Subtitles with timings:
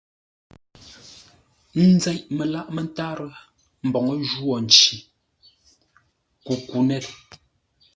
[1.83, 3.31] N nzêʼ məlâʼ mə́tárə́
[3.87, 4.95] mbǒu jwô nci
[6.45, 7.05] kukunét.